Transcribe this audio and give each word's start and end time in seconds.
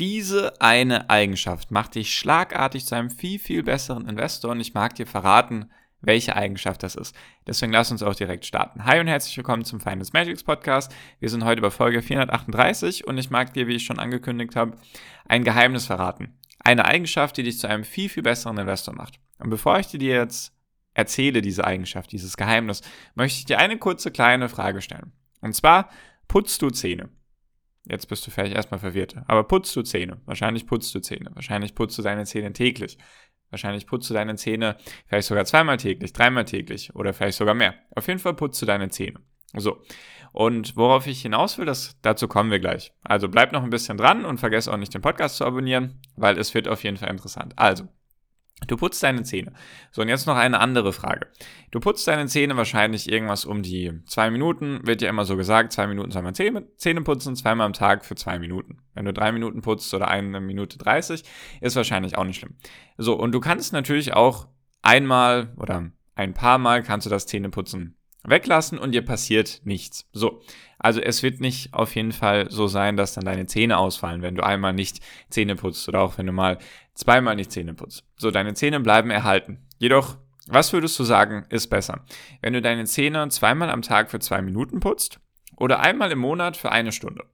Diese 0.00 0.60
eine 0.60 1.08
Eigenschaft 1.08 1.70
macht 1.70 1.94
dich 1.94 2.18
schlagartig 2.18 2.84
zu 2.84 2.96
einem 2.96 3.10
viel, 3.10 3.38
viel 3.38 3.62
besseren 3.62 4.08
Investor 4.08 4.50
und 4.50 4.58
ich 4.58 4.74
mag 4.74 4.96
dir 4.96 5.06
verraten, 5.06 5.70
welche 6.00 6.34
Eigenschaft 6.34 6.82
das 6.82 6.96
ist. 6.96 7.14
Deswegen 7.46 7.70
lass 7.70 7.92
uns 7.92 8.02
auch 8.02 8.16
direkt 8.16 8.44
starten. 8.44 8.86
Hi 8.86 8.98
und 8.98 9.06
herzlich 9.06 9.36
willkommen 9.36 9.64
zum 9.64 9.78
Finance 9.78 10.10
Magics 10.12 10.42
Podcast. 10.42 10.92
Wir 11.20 11.30
sind 11.30 11.44
heute 11.44 11.62
bei 11.62 11.70
Folge 11.70 12.02
438 12.02 13.06
und 13.06 13.18
ich 13.18 13.30
mag 13.30 13.54
dir, 13.54 13.68
wie 13.68 13.76
ich 13.76 13.84
schon 13.84 14.00
angekündigt 14.00 14.56
habe, 14.56 14.76
ein 15.28 15.44
Geheimnis 15.44 15.86
verraten. 15.86 16.36
Eine 16.58 16.86
Eigenschaft, 16.86 17.36
die 17.36 17.44
dich 17.44 17.60
zu 17.60 17.68
einem 17.68 17.84
viel, 17.84 18.08
viel 18.08 18.24
besseren 18.24 18.58
Investor 18.58 18.96
macht. 18.96 19.20
Und 19.38 19.50
bevor 19.50 19.78
ich 19.78 19.86
dir 19.86 20.16
jetzt 20.16 20.52
erzähle, 20.94 21.40
diese 21.40 21.64
Eigenschaft, 21.64 22.10
dieses 22.10 22.36
Geheimnis, 22.36 22.82
möchte 23.14 23.38
ich 23.38 23.44
dir 23.44 23.58
eine 23.60 23.78
kurze 23.78 24.10
kleine 24.10 24.48
Frage 24.48 24.82
stellen. 24.82 25.12
Und 25.40 25.54
zwar, 25.54 25.88
putzt 26.26 26.62
du 26.62 26.70
Zähne? 26.70 27.10
Jetzt 27.86 28.06
bist 28.06 28.26
du 28.26 28.30
vielleicht 28.30 28.54
erstmal 28.54 28.80
verwirrt. 28.80 29.16
Aber 29.26 29.44
putzt 29.44 29.74
du 29.76 29.82
Zähne? 29.82 30.20
Wahrscheinlich 30.24 30.66
putzt 30.66 30.94
du 30.94 31.00
Zähne. 31.00 31.30
Wahrscheinlich 31.34 31.74
putzt 31.74 31.98
du 31.98 32.02
deine 32.02 32.24
Zähne 32.24 32.52
täglich. 32.52 32.96
Wahrscheinlich 33.50 33.86
putzt 33.86 34.08
du 34.10 34.14
deine 34.14 34.36
Zähne 34.36 34.76
vielleicht 35.06 35.28
sogar 35.28 35.44
zweimal 35.44 35.76
täglich, 35.76 36.12
dreimal 36.12 36.44
täglich 36.44 36.94
oder 36.94 37.12
vielleicht 37.12 37.38
sogar 37.38 37.54
mehr. 37.54 37.74
Auf 37.94 38.08
jeden 38.08 38.18
Fall 38.18 38.34
putzt 38.34 38.60
du 38.60 38.66
deine 38.66 38.88
Zähne. 38.88 39.20
So. 39.56 39.82
Und 40.32 40.76
worauf 40.76 41.06
ich 41.06 41.22
hinaus 41.22 41.58
will, 41.58 41.64
das, 41.64 41.96
dazu 42.02 42.26
kommen 42.26 42.50
wir 42.50 42.58
gleich. 42.58 42.92
Also 43.04 43.28
bleib 43.28 43.52
noch 43.52 43.62
ein 43.62 43.70
bisschen 43.70 43.96
dran 43.96 44.24
und 44.24 44.38
vergesst 44.38 44.68
auch 44.68 44.76
nicht 44.76 44.92
den 44.92 45.02
Podcast 45.02 45.36
zu 45.36 45.44
abonnieren, 45.44 46.00
weil 46.16 46.38
es 46.38 46.54
wird 46.54 46.66
auf 46.66 46.82
jeden 46.82 46.96
Fall 46.96 47.10
interessant. 47.10 47.52
Also, 47.56 47.86
Du 48.66 48.76
putzt 48.76 49.02
deine 49.02 49.24
Zähne. 49.24 49.52
So, 49.90 50.00
und 50.00 50.08
jetzt 50.08 50.26
noch 50.26 50.36
eine 50.36 50.58
andere 50.60 50.92
Frage. 50.92 51.26
Du 51.70 51.80
putzt 51.80 52.06
deine 52.08 52.26
Zähne 52.26 52.56
wahrscheinlich 52.56 53.10
irgendwas 53.10 53.44
um 53.44 53.62
die 53.62 53.92
zwei 54.06 54.30
Minuten, 54.30 54.80
wird 54.86 55.02
ja 55.02 55.10
immer 55.10 55.24
so 55.26 55.36
gesagt, 55.36 55.72
zwei 55.72 55.86
Minuten 55.86 56.12
soll 56.12 56.22
man 56.22 56.34
Zähne 56.34 57.02
putzen, 57.02 57.36
zweimal 57.36 57.66
am 57.66 57.74
Tag 57.74 58.06
für 58.06 58.14
zwei 58.14 58.38
Minuten. 58.38 58.78
Wenn 58.94 59.04
du 59.04 59.12
drei 59.12 59.32
Minuten 59.32 59.60
putzt 59.60 59.92
oder 59.92 60.08
eine 60.08 60.40
Minute 60.40 60.78
dreißig, 60.78 61.24
ist 61.60 61.76
wahrscheinlich 61.76 62.16
auch 62.16 62.24
nicht 62.24 62.38
schlimm. 62.38 62.54
So, 62.96 63.14
und 63.14 63.32
du 63.32 63.40
kannst 63.40 63.72
natürlich 63.72 64.14
auch 64.14 64.48
einmal 64.80 65.52
oder 65.56 65.90
ein 66.14 66.32
paar 66.32 66.58
Mal 66.58 66.82
kannst 66.82 67.06
du 67.06 67.10
das 67.10 67.26
Zähneputzen 67.26 67.96
weglassen 68.26 68.78
und 68.78 68.92
dir 68.92 69.04
passiert 69.04 69.60
nichts. 69.64 70.08
So, 70.12 70.40
also 70.78 70.98
es 71.00 71.22
wird 71.22 71.40
nicht 71.40 71.74
auf 71.74 71.94
jeden 71.94 72.12
Fall 72.12 72.50
so 72.50 72.68
sein, 72.68 72.96
dass 72.96 73.12
dann 73.12 73.26
deine 73.26 73.46
Zähne 73.46 73.76
ausfallen, 73.76 74.22
wenn 74.22 74.34
du 74.34 74.42
einmal 74.42 74.72
nicht 74.72 75.00
Zähne 75.28 75.56
putzt 75.56 75.86
oder 75.88 76.00
auch 76.00 76.16
wenn 76.16 76.26
du 76.26 76.32
mal 76.32 76.56
zweimal 76.94 77.36
nicht 77.36 77.52
Zähne 77.52 77.74
putzt. 77.74 78.04
So, 78.16 78.30
deine 78.30 78.54
Zähne 78.54 78.80
bleiben 78.80 79.10
erhalten. 79.10 79.66
Jedoch, 79.78 80.16
was 80.46 80.72
würdest 80.72 80.98
du 80.98 81.04
sagen, 81.04 81.46
ist 81.48 81.68
besser? 81.68 82.04
Wenn 82.40 82.52
du 82.52 82.62
deine 82.62 82.84
Zähne 82.84 83.28
zweimal 83.28 83.70
am 83.70 83.82
Tag 83.82 84.10
für 84.10 84.18
zwei 84.18 84.42
Minuten 84.42 84.80
putzt 84.80 85.20
oder 85.56 85.80
einmal 85.80 86.12
im 86.12 86.18
Monat 86.18 86.56
für 86.56 86.70
eine 86.70 86.92
Stunde? 86.92 87.24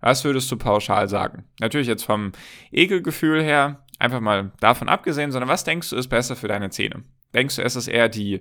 Was 0.00 0.24
würdest 0.24 0.50
du 0.50 0.56
pauschal 0.56 1.08
sagen? 1.08 1.44
Natürlich 1.58 1.86
jetzt 1.88 2.04
vom 2.04 2.32
Ekelgefühl 2.70 3.42
her, 3.42 3.84
einfach 3.98 4.20
mal 4.20 4.52
davon 4.60 4.88
abgesehen, 4.88 5.30
sondern 5.30 5.48
was 5.48 5.64
denkst 5.64 5.90
du 5.90 5.96
ist 5.96 6.08
besser 6.08 6.36
für 6.36 6.48
deine 6.48 6.70
Zähne? 6.70 7.04
Denkst 7.34 7.56
du, 7.56 7.62
es 7.62 7.76
ist 7.76 7.88
eher 7.88 8.08
die 8.08 8.40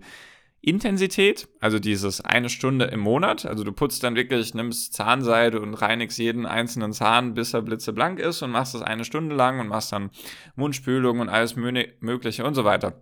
Intensität, 0.62 1.48
also 1.62 1.80
dieses 1.80 2.22
eine 2.22 2.50
Stunde 2.50 2.86
im 2.86 3.00
Monat. 3.00 3.46
Also 3.46 3.64
du 3.64 3.72
putzt 3.72 4.04
dann 4.04 4.16
wirklich, 4.16 4.54
nimmst 4.54 4.94
Zahnseide 4.94 5.62
und 5.62 5.74
reinigst 5.74 6.18
jeden 6.18 6.46
einzelnen 6.46 6.92
Zahn, 6.92 7.34
bis 7.34 7.54
er 7.54 7.62
blitzeblank 7.62 8.20
ist 8.20 8.42
und 8.42 8.52
machst 8.52 8.76
das 8.76 8.82
eine 8.82 9.06
Stunde 9.06 9.36
lang 9.36 9.60
und 9.60 9.68
machst 9.68 9.94
dann 9.94 10.10
Mundspülung 10.56 11.20
und 11.20 11.30
alles 11.30 11.56
Mögliche 11.56 12.44
und 12.46 12.56
so 12.56 12.66
weiter. 12.66 13.02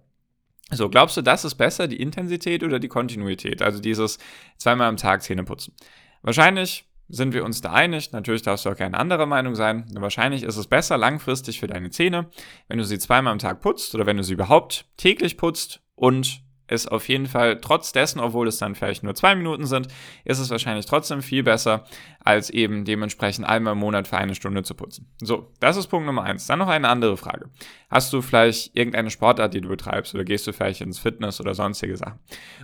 So, 0.69 0.89
glaubst 0.89 1.17
du, 1.17 1.21
das 1.21 1.45
ist 1.45 1.55
besser, 1.55 1.87
die 1.87 2.01
Intensität 2.01 2.63
oder 2.63 2.77
die 2.77 2.89
Kontinuität? 2.89 3.61
Also 3.61 3.79
dieses 3.79 4.19
zweimal 4.57 4.89
am 4.89 4.97
Tag 4.97 5.23
Zähne 5.23 5.43
putzen. 5.43 5.73
Wahrscheinlich 6.21 6.85
sind 7.09 7.33
wir 7.33 7.45
uns 7.45 7.61
da 7.61 7.71
einig. 7.71 8.11
Natürlich 8.11 8.41
darfst 8.41 8.65
du 8.65 8.69
auch 8.69 8.75
gerne 8.75 8.99
anderer 8.99 9.25
Meinung 9.25 9.55
sein. 9.55 9.85
Wahrscheinlich 9.93 10.43
ist 10.43 10.57
es 10.57 10.67
besser 10.67 10.97
langfristig 10.97 11.59
für 11.59 11.67
deine 11.67 11.89
Zähne, 11.89 12.29
wenn 12.67 12.77
du 12.77 12.83
sie 12.83 12.99
zweimal 12.99 13.31
am 13.31 13.39
Tag 13.39 13.61
putzt 13.61 13.95
oder 13.95 14.05
wenn 14.05 14.17
du 14.17 14.23
sie 14.23 14.33
überhaupt 14.33 14.85
täglich 14.97 15.37
putzt 15.37 15.81
und 15.95 16.41
ist 16.67 16.91
auf 16.91 17.07
jeden 17.07 17.27
Fall 17.27 17.59
trotz 17.61 17.91
dessen, 17.91 18.19
obwohl 18.19 18.47
es 18.47 18.57
dann 18.57 18.75
vielleicht 18.75 19.03
nur 19.03 19.15
zwei 19.15 19.35
Minuten 19.35 19.65
sind, 19.65 19.87
ist 20.25 20.39
es 20.39 20.49
wahrscheinlich 20.49 20.85
trotzdem 20.85 21.21
viel 21.21 21.43
besser, 21.43 21.85
als 22.19 22.49
eben 22.49 22.85
dementsprechend 22.85 23.47
einmal 23.47 23.73
im 23.73 23.79
Monat 23.79 24.07
für 24.07 24.17
eine 24.17 24.35
Stunde 24.35 24.63
zu 24.63 24.75
putzen. 24.75 25.09
So, 25.21 25.51
das 25.59 25.77
ist 25.77 25.87
Punkt 25.87 26.05
Nummer 26.05 26.23
eins. 26.23 26.47
Dann 26.47 26.59
noch 26.59 26.67
eine 26.67 26.89
andere 26.89 27.17
Frage. 27.17 27.49
Hast 27.89 28.11
du 28.13 28.21
vielleicht 28.21 28.75
irgendeine 28.75 29.09
Sportart, 29.09 29.53
die 29.53 29.61
du 29.61 29.69
betreibst 29.69 30.13
oder 30.13 30.23
gehst 30.23 30.47
du 30.47 30.53
vielleicht 30.53 30.81
ins 30.81 30.99
Fitness 30.99 31.39
oder 31.39 31.53
sonstige 31.53 31.97
Sachen? 31.97 32.19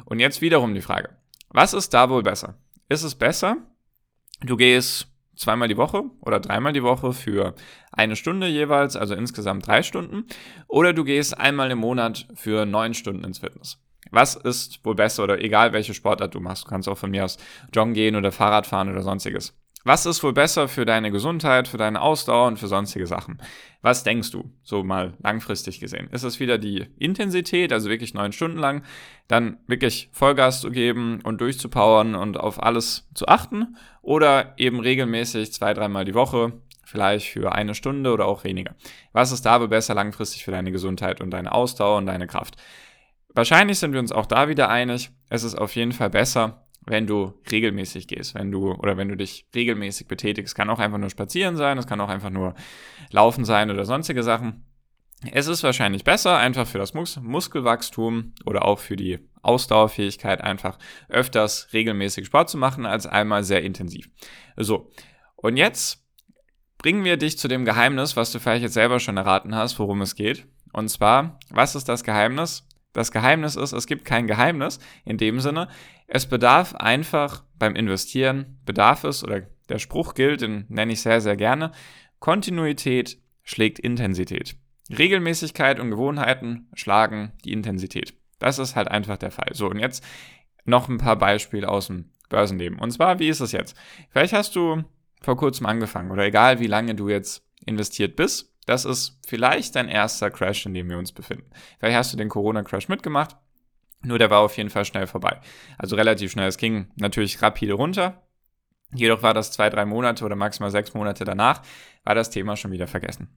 Und 0.06 0.20
jetzt 0.20 0.42
wiederum 0.42 0.74
die 0.74 0.82
Frage. 0.82 1.10
Was 1.50 1.74
ist 1.74 1.94
da 1.94 2.10
wohl 2.10 2.24
besser? 2.24 2.56
Ist 2.90 3.04
es 3.04 3.16
besser, 3.16 3.58
du 4.42 4.58
gehst 4.58 5.08
zweimal 5.36 5.68
die 5.68 5.78
Woche 5.78 6.04
oder 6.22 6.40
dreimal 6.40 6.74
die 6.74 6.84
Woche 6.84 7.14
für 7.14 7.56
eine 7.92 8.16
Stunde 8.16 8.48
jeweils, 8.48 8.96
also 8.96 9.16
insgesamt 9.16 9.68
drei 9.68 9.84
Stunden, 9.84 10.26
oder 10.68 10.94
du 10.94 11.04
gehst 11.04 11.38
einmal 11.38 11.72
im 11.72 11.80
Monat 11.80 12.28
für 12.36 12.66
neun 12.66 12.94
Stunden 12.94 13.24
ins 13.24 13.40
Fitness. 13.40 13.83
Was 14.12 14.36
ist 14.36 14.84
wohl 14.86 14.96
besser 14.96 15.24
oder 15.24 15.42
egal 15.42 15.74
welche 15.74 15.94
Sportart 15.94 16.36
du 16.36 16.40
machst, 16.40 16.66
du 16.66 16.70
kannst 16.70 16.90
auch 16.90 16.98
von 16.98 17.12
mir 17.12 17.26
aus 17.26 17.38
joggen 17.74 17.94
gehen 17.94 18.16
oder 18.16 18.32
Fahrrad 18.32 18.68
fahren 18.68 18.92
oder 18.92 19.02
sonstiges. 19.02 19.54
Was 19.86 20.06
ist 20.06 20.24
wohl 20.24 20.32
besser 20.32 20.70
für 20.70 20.86
deine 20.86 21.12
Gesundheit, 21.12 21.68
für 21.68 21.78
deine 21.78 22.02
Ausdauer 22.02 22.48
und 22.48 22.58
für 22.58 22.68
sonstige 22.68 23.06
Sachen? 23.06 23.40
Was 23.82 24.06
denkst 24.06 24.32
du, 24.32 24.50
so 24.64 24.82
mal 24.82 25.14
langfristig 25.22 25.82
gesehen? 25.82 26.08
Ist 26.12 26.24
es 26.24 26.40
wieder 26.40 26.58
die 26.58 26.88
Intensität, 26.98 27.74
also 27.74 27.90
wirklich 27.90 28.14
neun 28.14 28.32
Stunden 28.32 28.60
lang, 28.60 28.84
dann 29.28 29.58
wirklich 29.68 30.10
Vollgas 30.14 30.62
zu 30.62 30.72
geben 30.72 31.20
und 31.22 31.42
durchzupowern 31.42 32.16
und 32.16 32.40
auf 32.40 32.64
alles 32.64 33.10
zu 33.14 33.28
achten? 33.28 33.76
Oder 34.02 34.54
eben 34.58 34.80
regelmäßig 34.80 35.52
zwei, 35.52 35.74
dreimal 35.74 36.06
die 36.06 36.16
Woche, 36.16 36.54
vielleicht 36.86 37.28
für 37.28 37.52
eine 37.52 37.76
Stunde 37.76 38.14
oder 38.14 38.26
auch 38.26 38.46
weniger? 38.46 38.76
Was 39.12 39.34
ist 39.34 39.46
da 39.46 39.60
wohl 39.60 39.68
besser 39.68 39.96
langfristig 39.96 40.46
für 40.46 40.52
deine 40.52 40.72
Gesundheit 40.72 41.20
und 41.20 41.32
deine 41.32 41.52
Ausdauer 41.52 41.98
und 41.98 42.06
deine 42.06 42.28
Kraft? 42.28 42.56
Wahrscheinlich 43.34 43.80
sind 43.80 43.94
wir 43.94 44.00
uns 44.00 44.12
auch 44.12 44.26
da 44.26 44.48
wieder 44.48 44.70
einig. 44.70 45.12
Es 45.30 45.44
ist 45.44 45.56
auf 45.56 45.76
jeden 45.76 45.92
Fall 45.92 46.10
besser, 46.10 46.68
wenn 46.86 47.08
du 47.08 47.34
regelmäßig 47.52 48.08
gehst, 48.08 48.36
wenn 48.36 48.52
du 48.52 48.74
oder 48.74 48.98
wenn 48.98 49.10
du 49.10 49.18
dich 49.18 49.48
regelmäßig 49.56 50.08
betätigst. 50.08 50.56
Kann 50.56 50.70
auch 50.70 50.80
einfach 50.80 50.98
nur 50.98 51.10
spazieren 51.10 51.56
sein, 51.56 51.78
es 51.78 51.88
kann 51.88 52.02
auch 52.02 52.10
einfach 52.10 52.30
nur 52.30 52.54
laufen 53.12 53.46
sein 53.46 53.72
oder 53.72 53.86
sonstige 53.86 54.24
Sachen. 54.24 54.66
Es 55.32 55.48
ist 55.48 55.64
wahrscheinlich 55.64 56.04
besser, 56.04 56.38
einfach 56.38 56.68
für 56.68 56.78
das 56.78 56.94
Mus 56.94 57.18
Muskelwachstum 57.22 58.34
oder 58.46 58.66
auch 58.66 58.80
für 58.80 58.98
die 58.98 59.20
Ausdauerfähigkeit 59.42 60.42
einfach 60.42 60.78
öfters 61.08 61.70
regelmäßig 61.72 62.26
Sport 62.26 62.50
zu 62.50 62.58
machen, 62.58 62.86
als 62.86 63.08
einmal 63.08 63.44
sehr 63.44 63.64
intensiv. 63.64 64.10
So, 64.58 64.92
und 65.36 65.58
jetzt 65.58 66.06
bringen 66.78 67.06
wir 67.06 67.16
dich 67.16 67.38
zu 67.38 67.48
dem 67.48 67.64
Geheimnis, 67.64 68.18
was 68.18 68.32
du 68.32 68.40
vielleicht 68.40 68.64
jetzt 68.64 68.74
selber 68.74 69.00
schon 69.00 69.18
erraten 69.18 69.56
hast, 69.56 69.80
worum 69.80 70.02
es 70.02 70.16
geht. 70.16 70.46
Und 70.74 70.90
zwar, 70.90 71.40
was 71.50 71.76
ist 71.76 71.88
das 71.88 72.04
Geheimnis? 72.04 72.68
Das 72.94 73.12
Geheimnis 73.12 73.56
ist, 73.56 73.74
es 73.74 73.88
gibt 73.88 74.06
kein 74.06 74.28
Geheimnis 74.28 74.80
in 75.04 75.18
dem 75.18 75.40
Sinne. 75.40 75.68
Es 76.08 76.28
bedarf 76.28 76.76
einfach 76.76 77.44
beim 77.58 77.76
Investieren, 77.76 78.60
bedarf 78.66 79.04
es, 79.04 79.24
oder 79.24 79.42
der 79.70 79.80
Spruch 79.80 80.14
gilt, 80.14 80.42
den 80.42 80.66
nenne 80.70 80.94
ich 80.94 81.02
sehr, 81.02 81.22
sehr 81.22 81.36
gerne, 81.36 81.72
Kontinuität 82.20 83.18
schlägt 83.44 83.80
Intensität. 83.80 84.56
Regelmäßigkeit 84.90 85.80
und 85.80 85.90
Gewohnheiten 85.90 86.70
schlagen 86.74 87.34
die 87.44 87.52
Intensität. 87.52 88.14
Das 88.40 88.60
ist 88.60 88.76
halt 88.76 88.90
einfach 88.90 89.18
der 89.18 89.32
Fall. 89.32 89.50
So, 89.54 89.70
und 89.70 89.80
jetzt 89.80 90.04
noch 90.66 90.90
ein 90.90 90.98
paar 90.98 91.18
Beispiele 91.18 91.68
aus 91.68 91.88
dem 91.88 92.12
Börsenleben. 92.30 92.80
Und 92.80 92.92
zwar, 92.92 93.20
wie 93.20 93.28
ist 93.28 93.40
es 93.40 93.52
jetzt? 93.52 93.76
Vielleicht 94.10 94.34
hast 94.34 94.56
du 94.56 94.84
vor 95.22 95.38
kurzem 95.38 95.66
angefangen 95.66 96.12
oder 96.12 96.26
egal 96.26 96.60
wie 96.60 96.68
lange 96.68 96.96
du 96.96 97.10
jetzt 97.10 97.46
investiert 97.66 98.16
bist, 98.16 98.53
das 98.66 98.86
ist 98.86 99.20
vielleicht 99.26 99.76
dein 99.76 99.90
erster 99.90 100.32
Crash, 100.32 100.66
in 100.66 100.74
dem 100.74 100.90
wir 100.90 100.98
uns 100.98 101.12
befinden. 101.12 101.50
Vielleicht 101.80 101.98
hast 101.98 102.14
du 102.14 102.18
den 102.18 102.30
Corona-Crash 102.30 102.88
mitgemacht, 102.88 103.36
nur 104.02 104.20
der 104.20 104.30
war 104.30 104.40
auf 104.40 104.58
jeden 104.58 104.70
Fall 104.70 104.86
schnell 104.86 105.08
vorbei. 105.08 105.40
Also 105.78 105.96
relativ 105.96 106.32
schnell. 106.32 106.48
Es 106.48 106.58
ging 106.58 106.88
natürlich 106.96 107.42
rapide 107.42 107.74
runter. 107.74 108.22
Jedoch 108.94 109.24
war 109.24 109.34
das 109.34 109.52
zwei, 109.52 109.70
drei 109.70 109.86
Monate 109.86 110.24
oder 110.24 110.36
maximal 110.36 110.70
sechs 110.70 110.94
Monate 110.94 111.24
danach, 111.24 111.62
war 112.04 112.14
das 112.14 112.30
Thema 112.30 112.56
schon 112.56 112.72
wieder 112.72 112.88
vergessen. 112.88 113.30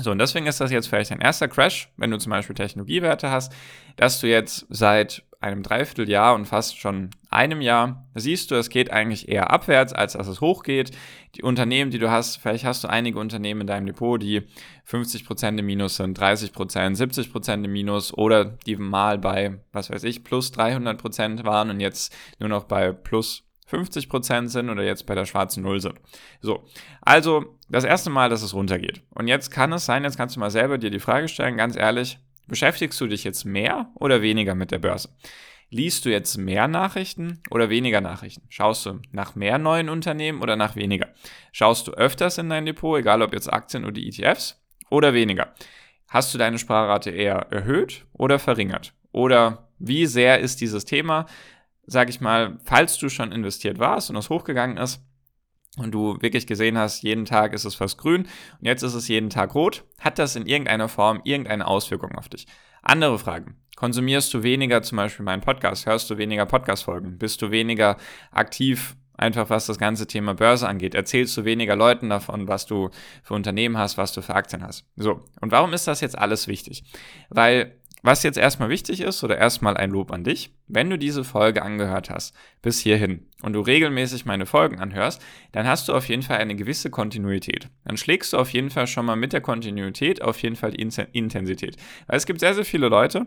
So, 0.00 0.12
und 0.12 0.18
deswegen 0.18 0.46
ist 0.46 0.60
das 0.60 0.70
jetzt 0.70 0.86
vielleicht 0.86 1.10
dein 1.10 1.20
erster 1.20 1.48
Crash, 1.48 1.92
wenn 1.96 2.12
du 2.12 2.18
zum 2.18 2.30
Beispiel 2.30 2.54
Technologiewerte 2.54 3.30
hast, 3.30 3.52
dass 3.96 4.20
du 4.20 4.28
jetzt 4.28 4.66
seit 4.68 5.24
einem 5.40 5.62
Dreivierteljahr 5.62 6.34
und 6.34 6.46
fast 6.46 6.78
schon 6.78 7.10
einem 7.30 7.60
Jahr 7.60 8.08
siehst 8.14 8.50
du, 8.50 8.56
es 8.56 8.70
geht 8.70 8.90
eigentlich 8.90 9.28
eher 9.28 9.50
abwärts, 9.50 9.92
als 9.92 10.14
dass 10.14 10.26
es 10.26 10.40
hochgeht. 10.40 10.90
Die 11.36 11.42
Unternehmen, 11.42 11.92
die 11.92 11.98
du 11.98 12.10
hast, 12.10 12.38
vielleicht 12.38 12.64
hast 12.64 12.82
du 12.82 12.88
einige 12.88 13.20
Unternehmen 13.20 13.60
in 13.60 13.66
deinem 13.68 13.86
Depot, 13.86 14.20
die 14.20 14.42
50% 14.88 15.58
im 15.58 15.66
Minus 15.66 15.96
sind, 15.96 16.18
30%, 16.18 16.52
70% 16.96 17.64
im 17.64 17.72
Minus 17.72 18.12
oder 18.12 18.44
die 18.44 18.76
mal 18.76 19.18
bei, 19.18 19.60
was 19.72 19.90
weiß 19.90 20.02
ich, 20.04 20.24
plus 20.24 20.52
300% 20.52 21.44
waren 21.44 21.70
und 21.70 21.78
jetzt 21.78 22.14
nur 22.40 22.48
noch 22.48 22.64
bei 22.64 22.90
plus 22.92 23.44
50% 23.70 24.48
sind 24.48 24.70
oder 24.70 24.82
jetzt 24.82 25.06
bei 25.06 25.14
der 25.14 25.26
schwarzen 25.26 25.62
Null 25.62 25.80
sind. 25.80 26.00
So, 26.40 26.64
also 27.00 27.58
das 27.68 27.84
erste 27.84 28.10
Mal, 28.10 28.30
dass 28.30 28.42
es 28.42 28.54
runtergeht. 28.54 29.02
Und 29.10 29.28
jetzt 29.28 29.50
kann 29.50 29.72
es 29.72 29.84
sein, 29.84 30.04
jetzt 30.04 30.16
kannst 30.16 30.34
du 30.34 30.40
mal 30.40 30.50
selber 30.50 30.78
dir 30.78 30.90
die 30.90 30.98
Frage 30.98 31.28
stellen, 31.28 31.56
ganz 31.56 31.76
ehrlich, 31.76 32.18
beschäftigst 32.48 33.00
du 33.00 33.06
dich 33.06 33.24
jetzt 33.24 33.44
mehr 33.44 33.90
oder 33.94 34.22
weniger 34.22 34.54
mit 34.54 34.70
der 34.70 34.78
Börse? 34.78 35.10
Liest 35.70 36.06
du 36.06 36.10
jetzt 36.10 36.38
mehr 36.38 36.66
Nachrichten 36.66 37.42
oder 37.50 37.68
weniger 37.68 38.00
Nachrichten? 38.00 38.46
Schaust 38.48 38.86
du 38.86 39.00
nach 39.12 39.34
mehr 39.34 39.58
neuen 39.58 39.90
Unternehmen 39.90 40.40
oder 40.40 40.56
nach 40.56 40.76
weniger? 40.76 41.08
Schaust 41.52 41.86
du 41.86 41.92
öfters 41.92 42.38
in 42.38 42.48
dein 42.48 42.64
Depot, 42.64 42.98
egal 42.98 43.20
ob 43.20 43.34
jetzt 43.34 43.52
Aktien 43.52 43.84
oder 43.84 44.00
ETFs, 44.00 44.60
oder 44.88 45.12
weniger? 45.12 45.52
Hast 46.08 46.32
du 46.32 46.38
deine 46.38 46.58
Sparrate 46.58 47.10
eher 47.10 47.48
erhöht 47.50 48.06
oder 48.14 48.38
verringert? 48.38 48.94
Oder 49.12 49.68
wie 49.78 50.06
sehr 50.06 50.40
ist 50.40 50.62
dieses 50.62 50.86
Thema, 50.86 51.26
sag 51.86 52.08
ich 52.08 52.20
mal, 52.22 52.58
falls 52.64 52.96
du 52.96 53.10
schon 53.10 53.32
investiert 53.32 53.78
warst 53.78 54.08
und 54.08 54.16
es 54.16 54.30
hochgegangen 54.30 54.78
ist, 54.78 55.02
und 55.76 55.92
du 55.92 56.16
wirklich 56.20 56.46
gesehen 56.46 56.78
hast, 56.78 57.02
jeden 57.02 57.24
Tag 57.24 57.52
ist 57.52 57.64
es 57.64 57.74
fast 57.74 57.98
grün 57.98 58.22
und 58.22 58.66
jetzt 58.66 58.82
ist 58.82 58.94
es 58.94 59.08
jeden 59.08 59.30
Tag 59.30 59.54
rot, 59.54 59.84
hat 60.00 60.18
das 60.18 60.36
in 60.36 60.46
irgendeiner 60.46 60.88
Form 60.88 61.20
irgendeine 61.24 61.66
Auswirkung 61.66 62.12
auf 62.16 62.28
dich? 62.28 62.46
Andere 62.82 63.18
Fragen. 63.18 63.56
Konsumierst 63.76 64.32
du 64.34 64.42
weniger 64.42 64.82
zum 64.82 64.96
Beispiel 64.96 65.24
meinen 65.24 65.40
Podcast? 65.40 65.86
Hörst 65.86 66.10
du 66.10 66.18
weniger 66.18 66.46
Podcast-Folgen? 66.46 67.18
Bist 67.18 67.42
du 67.42 67.52
weniger 67.52 67.96
aktiv, 68.32 68.96
einfach 69.14 69.50
was 69.50 69.66
das 69.66 69.78
ganze 69.78 70.06
Thema 70.08 70.34
Börse 70.34 70.68
angeht? 70.68 70.96
Erzählst 70.96 71.36
du 71.36 71.44
weniger 71.44 71.76
Leuten 71.76 72.08
davon, 72.08 72.48
was 72.48 72.66
du 72.66 72.90
für 73.22 73.34
Unternehmen 73.34 73.78
hast, 73.78 73.96
was 73.96 74.12
du 74.12 74.20
für 74.20 74.34
Aktien 74.34 74.64
hast? 74.64 74.84
So. 74.96 75.22
Und 75.40 75.52
warum 75.52 75.72
ist 75.74 75.86
das 75.86 76.00
jetzt 76.00 76.18
alles 76.18 76.48
wichtig? 76.48 76.82
Weil 77.28 77.77
was 78.02 78.22
jetzt 78.22 78.38
erstmal 78.38 78.68
wichtig 78.68 79.00
ist, 79.00 79.24
oder 79.24 79.38
erstmal 79.38 79.76
ein 79.76 79.90
Lob 79.90 80.12
an 80.12 80.24
dich, 80.24 80.52
wenn 80.66 80.90
du 80.90 80.98
diese 80.98 81.24
Folge 81.24 81.62
angehört 81.62 82.10
hast, 82.10 82.34
bis 82.62 82.78
hierhin, 82.80 83.26
und 83.42 83.52
du 83.52 83.60
regelmäßig 83.60 84.24
meine 84.24 84.46
Folgen 84.46 84.78
anhörst, 84.78 85.22
dann 85.52 85.66
hast 85.66 85.88
du 85.88 85.94
auf 85.94 86.08
jeden 86.08 86.22
Fall 86.22 86.38
eine 86.38 86.56
gewisse 86.56 86.90
Kontinuität. 86.90 87.68
Dann 87.84 87.96
schlägst 87.96 88.32
du 88.32 88.38
auf 88.38 88.50
jeden 88.50 88.70
Fall 88.70 88.86
schon 88.86 89.06
mal 89.06 89.16
mit 89.16 89.32
der 89.32 89.40
Kontinuität 89.40 90.22
auf 90.22 90.40
jeden 90.42 90.56
Fall 90.56 90.74
Intensität. 90.74 91.76
Weil 92.06 92.16
es 92.16 92.26
gibt 92.26 92.40
sehr, 92.40 92.54
sehr 92.54 92.64
viele 92.64 92.88
Leute, 92.88 93.26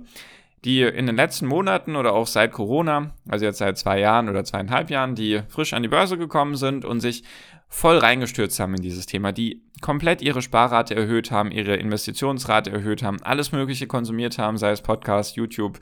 die 0.63 0.81
in 0.81 1.07
den 1.07 1.15
letzten 1.15 1.47
Monaten 1.47 1.95
oder 1.95 2.13
auch 2.13 2.27
seit 2.27 2.51
Corona, 2.51 3.15
also 3.27 3.45
jetzt 3.45 3.57
seit 3.57 3.77
zwei 3.77 3.99
Jahren 3.99 4.29
oder 4.29 4.43
zweieinhalb 4.43 4.89
Jahren, 4.89 5.15
die 5.15 5.41
frisch 5.47 5.73
an 5.73 5.81
die 5.81 5.89
Börse 5.89 6.17
gekommen 6.17 6.55
sind 6.55 6.85
und 6.85 6.99
sich 6.99 7.23
voll 7.67 7.97
reingestürzt 7.97 8.59
haben 8.59 8.75
in 8.75 8.81
dieses 8.81 9.05
Thema, 9.05 9.31
die 9.31 9.63
komplett 9.81 10.21
ihre 10.21 10.41
Sparrate 10.41 10.95
erhöht 10.95 11.31
haben, 11.31 11.51
ihre 11.51 11.75
Investitionsrate 11.75 12.69
erhöht 12.69 13.01
haben, 13.01 13.23
alles 13.23 13.51
Mögliche 13.51 13.87
konsumiert 13.87 14.37
haben, 14.37 14.57
sei 14.57 14.71
es 14.71 14.81
Podcast, 14.81 15.35
YouTube 15.35 15.79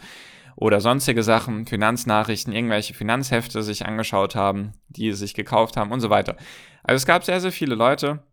oder 0.55 0.81
sonstige 0.81 1.23
Sachen, 1.23 1.65
Finanznachrichten, 1.65 2.53
irgendwelche 2.53 2.93
Finanzhefte 2.93 3.63
sich 3.63 3.85
angeschaut 3.85 4.35
haben, 4.35 4.73
die 4.87 5.11
sich 5.13 5.33
gekauft 5.33 5.77
haben 5.77 5.91
und 5.91 5.99
so 5.99 6.09
weiter. 6.09 6.37
Also 6.83 6.97
es 6.97 7.05
gab 7.05 7.23
sehr, 7.23 7.41
sehr 7.41 7.51
viele 7.51 7.75
Leute, 7.75 8.23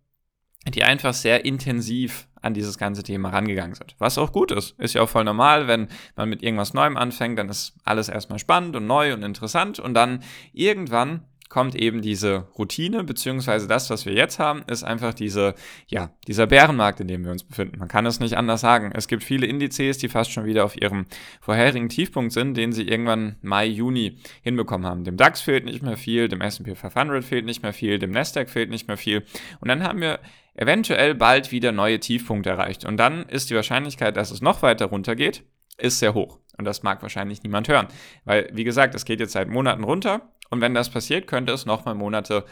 die 0.75 0.85
einfach 0.85 1.15
sehr 1.15 1.45
intensiv 1.45 2.27
an 2.43 2.55
dieses 2.55 2.79
ganze 2.79 3.03
Thema 3.03 3.31
rangegangen 3.31 3.75
sind. 3.75 3.95
Was 3.99 4.19
auch 4.19 4.33
gut 4.33 4.53
ist. 4.53 4.79
Ist 4.79 4.95
ja 4.95 5.03
auch 5.03 5.09
voll 5.09 5.25
normal, 5.25 5.67
wenn 5.67 5.89
man 6.17 6.29
mit 6.29 6.43
irgendwas 6.43 6.75
Neuem 6.75 6.97
anfängt, 6.97 7.39
dann 7.39 7.49
ist 7.49 7.75
alles 7.85 8.09
erstmal 8.09 8.39
spannend 8.39 8.77
und 8.77 8.87
neu 8.87 9.13
und 9.13 9.23
interessant 9.23 9.79
und 9.79 9.95
dann 9.95 10.23
irgendwann 10.53 11.23
kommt 11.49 11.75
eben 11.75 12.03
diese 12.03 12.49
Routine, 12.59 13.05
beziehungsweise 13.05 13.69
das, 13.69 13.89
was 13.91 14.05
wir 14.05 14.13
jetzt 14.13 14.39
haben, 14.39 14.63
ist 14.67 14.83
einfach 14.83 15.15
diese, 15.15 15.55
ja, 15.87 16.11
dieser 16.27 16.47
Bärenmarkt, 16.47 17.01
in 17.01 17.09
dem 17.09 17.25
wir 17.25 17.31
uns 17.31 17.45
befinden. 17.45 17.79
Man 17.79 17.89
kann 17.89 18.07
es 18.07 18.21
nicht 18.21 18.37
anders 18.37 18.61
sagen. 18.61 18.91
Es 18.95 19.09
gibt 19.09 19.23
viele 19.23 19.47
Indizes, 19.47 19.99
die 19.99 20.09
fast 20.09 20.33
schon 20.33 20.45
wieder 20.45 20.65
auf 20.65 20.81
ihrem 20.81 21.07
vorherigen 21.41 21.89
Tiefpunkt 21.89 22.33
sind, 22.33 22.57
den 22.57 22.73
sie 22.73 22.89
irgendwann 22.89 23.37
Mai, 23.43 23.67
Juni 23.67 24.19
hinbekommen 24.43 24.87
haben. 24.87 25.05
Dem 25.05 25.17
DAX 25.17 25.41
fehlt 25.41 25.65
nicht 25.65 25.83
mehr 25.83 25.97
viel, 25.97 26.29
dem 26.29 26.41
S&P 26.41 26.75
500 26.75 27.25
fehlt 27.25 27.45
nicht 27.45 27.63
mehr 27.63 27.73
viel, 27.73 27.99
dem 27.99 28.11
Nasdaq 28.11 28.51
fehlt 28.51 28.71
nicht 28.71 28.89
mehr 28.89 28.97
viel. 28.97 29.25
Und 29.61 29.69
dann 29.69 29.83
haben 29.85 30.01
wir 30.01 30.19
eventuell 30.57 31.15
bald 31.15 31.53
wieder 31.53 31.73
neue 31.73 32.01
Tiefpunkte 32.01 32.51
erreicht. 32.51 32.85
Und 32.85 32.97
dann 32.97 33.29
ist 33.29 33.51
die 33.51 33.55
Wahrscheinlichkeit, 33.55 34.17
dass 34.17 34.31
es 34.31 34.41
noch 34.41 34.63
weiter 34.63 34.87
runtergeht, 34.87 35.45
ist 35.79 35.99
sehr 35.99 36.15
hoch. 36.15 36.39
Und 36.57 36.65
das 36.65 36.83
mag 36.83 37.03
wahrscheinlich 37.03 37.43
niemand 37.43 37.69
hören. 37.69 37.89
Weil, 38.25 38.51
wie 38.53 38.65
gesagt, 38.65 38.95
es 38.95 39.05
geht 39.05 39.21
jetzt 39.21 39.33
seit 39.33 39.49
Monaten 39.49 39.85
runter. 39.85 40.33
Und 40.51 40.61
wenn 40.61 40.75
das 40.75 40.91
passiert, 40.91 41.27
könnte 41.27 41.53
es 41.53 41.67
nochmal 41.67 41.95
Monate 41.95 42.45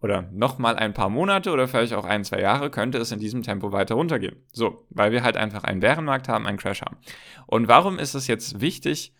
oder 0.00 0.22
nochmal 0.32 0.76
ein 0.76 0.94
paar 0.94 1.10
Monate 1.10 1.50
oder 1.50 1.68
vielleicht 1.68 1.92
auch 1.92 2.04
ein, 2.04 2.24
zwei 2.24 2.40
Jahre, 2.40 2.70
könnte 2.70 2.98
es 2.98 3.12
in 3.12 3.18
diesem 3.18 3.42
Tempo 3.42 3.72
weiter 3.72 3.96
runtergehen. 3.96 4.36
So, 4.52 4.86
weil 4.90 5.12
wir 5.12 5.22
halt 5.22 5.36
einfach 5.36 5.64
einen 5.64 5.80
Bärenmarkt 5.80 6.28
haben, 6.28 6.46
einen 6.46 6.58
Crash 6.58 6.80
haben. 6.82 6.96
Und 7.46 7.68
warum 7.68 7.98
ist 7.98 8.14
es 8.14 8.26
jetzt 8.26 8.60
wichtig, 8.60 9.14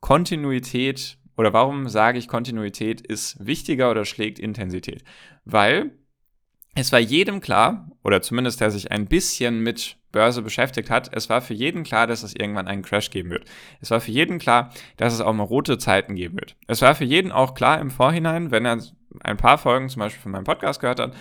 Kontinuität 0.00 1.18
oder 1.36 1.52
warum 1.52 1.88
sage 1.88 2.18
ich, 2.18 2.28
Kontinuität 2.28 3.00
ist 3.00 3.44
wichtiger 3.44 3.90
oder 3.90 4.04
schlägt 4.04 4.38
Intensität? 4.38 5.02
Weil 5.44 5.92
es 6.80 6.92
war 6.92 7.00
jedem 7.00 7.40
klar, 7.40 7.90
oder 8.04 8.22
zumindest 8.22 8.60
der 8.60 8.70
sich 8.70 8.92
ein 8.92 9.06
bisschen 9.06 9.60
mit 9.60 9.96
Börse 10.12 10.42
beschäftigt 10.42 10.90
hat, 10.90 11.10
es 11.12 11.28
war 11.28 11.42
für 11.42 11.54
jeden 11.54 11.84
klar, 11.84 12.06
dass 12.06 12.22
es 12.22 12.34
irgendwann 12.34 12.68
einen 12.68 12.82
Crash 12.82 13.10
geben 13.10 13.30
wird. 13.30 13.44
Es 13.80 13.90
war 13.90 14.00
für 14.00 14.10
jeden 14.10 14.38
klar, 14.38 14.72
dass 14.96 15.12
es 15.12 15.20
auch 15.20 15.32
mal 15.32 15.42
rote 15.42 15.78
Zeiten 15.78 16.14
geben 16.14 16.36
wird. 16.36 16.56
Es 16.66 16.80
war 16.80 16.94
für 16.94 17.04
jeden 17.04 17.32
auch 17.32 17.54
klar 17.54 17.80
im 17.80 17.90
Vorhinein, 17.90 18.50
wenn 18.50 18.64
er 18.64 18.82
ein 19.22 19.36
paar 19.36 19.58
Folgen 19.58 19.88
zum 19.88 20.00
Beispiel 20.00 20.22
von 20.22 20.32
meinem 20.32 20.44
Podcast 20.44 20.80
gehört 20.80 21.00
hat, 21.00 21.14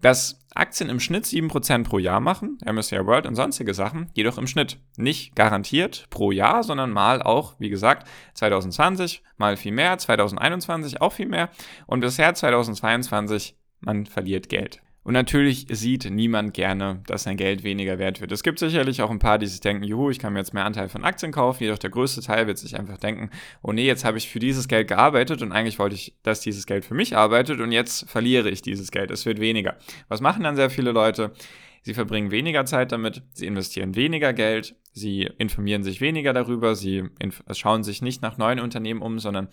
dass 0.00 0.40
Aktien 0.54 0.90
im 0.90 1.00
Schnitt 1.00 1.24
7% 1.24 1.84
pro 1.84 1.98
Jahr 1.98 2.20
machen, 2.20 2.58
MSCI 2.64 3.06
World 3.06 3.26
und 3.26 3.34
sonstige 3.34 3.72
Sachen, 3.72 4.10
jedoch 4.14 4.36
im 4.36 4.46
Schnitt. 4.46 4.78
Nicht 4.96 5.34
garantiert 5.34 6.06
pro 6.10 6.32
Jahr, 6.32 6.62
sondern 6.64 6.90
mal 6.90 7.22
auch, 7.22 7.54
wie 7.58 7.70
gesagt, 7.70 8.06
2020 8.34 9.22
mal 9.38 9.56
viel 9.56 9.72
mehr, 9.72 9.96
2021 9.96 11.00
auch 11.00 11.12
viel 11.12 11.28
mehr 11.28 11.48
und 11.86 12.00
bisher 12.00 12.34
2022 12.34 13.56
man 13.80 14.06
verliert 14.06 14.48
Geld. 14.48 14.82
Und 15.06 15.12
natürlich 15.12 15.68
sieht 15.70 16.10
niemand 16.10 16.52
gerne, 16.52 17.00
dass 17.06 17.22
sein 17.22 17.36
Geld 17.36 17.62
weniger 17.62 18.00
wert 18.00 18.20
wird. 18.20 18.32
Es 18.32 18.42
gibt 18.42 18.58
sicherlich 18.58 19.02
auch 19.02 19.10
ein 19.12 19.20
paar, 19.20 19.38
die 19.38 19.46
sich 19.46 19.60
denken, 19.60 19.84
juhu, 19.84 20.10
ich 20.10 20.18
kann 20.18 20.32
mir 20.32 20.40
jetzt 20.40 20.52
mehr 20.52 20.64
Anteil 20.64 20.88
von 20.88 21.04
Aktien 21.04 21.30
kaufen. 21.30 21.62
Jedoch 21.62 21.78
der 21.78 21.90
größte 21.90 22.22
Teil 22.22 22.48
wird 22.48 22.58
sich 22.58 22.76
einfach 22.76 22.98
denken, 22.98 23.30
oh 23.62 23.70
nee, 23.70 23.86
jetzt 23.86 24.04
habe 24.04 24.18
ich 24.18 24.28
für 24.28 24.40
dieses 24.40 24.66
Geld 24.66 24.88
gearbeitet 24.88 25.42
und 25.42 25.52
eigentlich 25.52 25.78
wollte 25.78 25.94
ich, 25.94 26.16
dass 26.24 26.40
dieses 26.40 26.66
Geld 26.66 26.84
für 26.84 26.94
mich 26.94 27.16
arbeitet 27.16 27.60
und 27.60 27.70
jetzt 27.70 28.10
verliere 28.10 28.50
ich 28.50 28.62
dieses 28.62 28.90
Geld. 28.90 29.12
Es 29.12 29.24
wird 29.26 29.38
weniger. 29.38 29.76
Was 30.08 30.20
machen 30.20 30.42
dann 30.42 30.56
sehr 30.56 30.70
viele 30.70 30.90
Leute? 30.90 31.30
Sie 31.82 31.94
verbringen 31.94 32.32
weniger 32.32 32.64
Zeit 32.64 32.90
damit, 32.90 33.22
sie 33.32 33.46
investieren 33.46 33.94
weniger 33.94 34.32
Geld, 34.32 34.74
sie 34.92 35.30
informieren 35.38 35.84
sich 35.84 36.00
weniger 36.00 36.32
darüber, 36.32 36.74
sie 36.74 37.04
schauen 37.52 37.84
sich 37.84 38.02
nicht 38.02 38.22
nach 38.22 38.38
neuen 38.38 38.58
Unternehmen 38.58 39.02
um, 39.02 39.20
sondern 39.20 39.46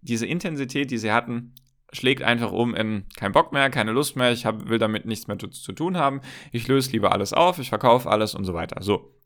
diese 0.00 0.26
Intensität, 0.26 0.92
die 0.92 0.98
sie 0.98 1.10
hatten, 1.10 1.54
schlägt 1.92 2.22
einfach 2.22 2.52
um 2.52 2.74
in 2.74 3.04
kein 3.16 3.32
Bock 3.32 3.52
mehr, 3.52 3.70
keine 3.70 3.92
Lust 3.92 4.16
mehr, 4.16 4.32
ich 4.32 4.46
hab, 4.46 4.68
will 4.68 4.78
damit 4.78 5.04
nichts 5.04 5.26
mehr 5.28 5.38
zu, 5.38 5.48
zu 5.48 5.72
tun 5.72 5.96
haben, 5.96 6.20
ich 6.50 6.66
löse 6.68 6.90
lieber 6.92 7.12
alles 7.12 7.32
auf, 7.32 7.58
ich 7.58 7.68
verkaufe 7.68 8.08
alles 8.08 8.34
und 8.34 8.44
so 8.44 8.54
weiter. 8.54 8.82
So. 8.82 9.21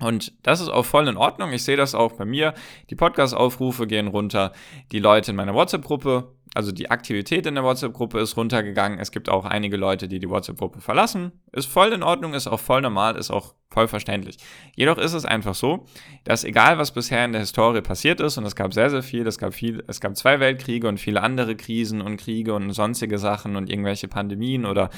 Und 0.00 0.32
das 0.42 0.60
ist 0.60 0.68
auch 0.68 0.84
voll 0.84 1.08
in 1.08 1.16
Ordnung. 1.16 1.52
Ich 1.52 1.64
sehe 1.64 1.76
das 1.76 1.94
auch 1.94 2.12
bei 2.12 2.24
mir. 2.24 2.54
Die 2.88 2.94
Podcast-Aufrufe 2.94 3.86
gehen 3.86 4.08
runter. 4.08 4.52
Die 4.92 4.98
Leute 4.98 5.32
in 5.32 5.36
meiner 5.36 5.54
WhatsApp-Gruppe 5.54 6.28
also 6.54 6.72
die 6.72 6.90
Aktivität 6.90 7.46
in 7.46 7.54
der 7.54 7.62
WhatsApp-Gruppe 7.62 8.18
ist 8.18 8.36
runtergegangen. 8.36 8.98
Es 8.98 9.12
gibt 9.12 9.28
auch 9.28 9.44
einige 9.44 9.76
Leute, 9.76 10.08
die 10.08 10.18
die 10.18 10.28
WhatsApp-Gruppe 10.28 10.80
verlassen. 10.80 11.30
Ist 11.52 11.66
voll 11.66 11.92
in 11.92 12.02
Ordnung, 12.02 12.34
ist 12.34 12.48
auch 12.48 12.58
voll 12.58 12.80
normal, 12.80 13.16
ist 13.16 13.30
auch 13.30 13.54
voll 13.70 13.86
verständlich. 13.86 14.38
Jedoch 14.74 14.98
ist 14.98 15.12
es 15.12 15.24
einfach 15.24 15.54
so, 15.54 15.86
dass 16.24 16.42
egal 16.42 16.76
was 16.78 16.90
bisher 16.90 17.24
in 17.24 17.32
der 17.32 17.42
Historie 17.42 17.82
passiert 17.82 18.20
ist, 18.20 18.36
und 18.36 18.44
es 18.46 18.56
gab 18.56 18.74
sehr, 18.74 18.90
sehr 18.90 19.04
viel, 19.04 19.26
es 19.28 19.38
gab 19.38 19.54
viel, 19.54 19.84
es 19.86 20.00
gab 20.00 20.16
zwei 20.16 20.40
Weltkriege 20.40 20.88
und 20.88 20.98
viele 20.98 21.22
andere 21.22 21.54
Krisen 21.54 22.00
und 22.00 22.16
Kriege 22.16 22.52
und 22.54 22.72
sonstige 22.72 23.18
Sachen 23.18 23.54
und 23.54 23.70
irgendwelche 23.70 24.08
Pandemien 24.08 24.66
oder 24.66 24.90